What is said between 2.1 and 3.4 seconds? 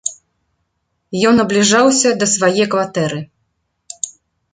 да свае кватэры.